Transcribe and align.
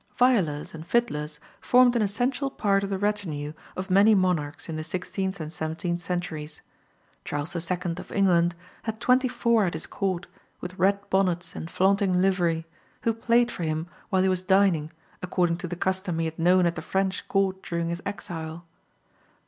Violers 0.17 0.73
and 0.73 0.83
fiddlers 0.87 1.39
formed 1.59 1.95
an 1.95 2.01
essential 2.01 2.49
part 2.49 2.83
of 2.83 2.89
the 2.89 2.97
retinue 2.97 3.53
of 3.77 3.91
many 3.91 4.15
monarchs 4.15 4.67
in 4.67 4.75
the 4.75 4.83
sixteenth 4.83 5.39
and 5.39 5.53
seventeenth 5.53 5.99
centuries. 5.99 6.63
Charles 7.23 7.53
II., 7.55 7.77
of 7.97 8.11
England, 8.11 8.55
had 8.81 8.99
twenty 8.99 9.27
four 9.27 9.65
at 9.65 9.75
his 9.75 9.85
court, 9.85 10.25
with 10.59 10.79
red 10.79 11.07
bonnets 11.11 11.55
and 11.55 11.69
flaunting 11.69 12.19
livery, 12.19 12.65
who 13.03 13.13
played 13.13 13.51
for 13.51 13.61
him 13.61 13.85
while 14.09 14.23
he 14.23 14.27
was 14.29 14.41
dining 14.41 14.89
according 15.21 15.57
to 15.57 15.67
the 15.67 15.75
custom 15.75 16.17
he 16.17 16.25
had 16.25 16.39
known 16.39 16.65
at 16.65 16.73
the 16.75 16.81
French 16.81 17.27
court 17.27 17.61
during 17.61 17.89
his 17.89 18.01
exile. 18.03 18.65